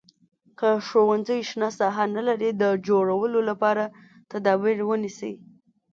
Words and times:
که 0.59 0.69
ښوونځی 0.87 1.39
شنه 1.49 1.69
ساحه 1.79 2.05
نه 2.15 2.21
لري 2.27 2.49
د 2.53 2.63
جوړولو 2.87 3.39
لپاره 3.49 3.83
تدابیر 4.31 4.77
ونیسئ. 4.85 5.33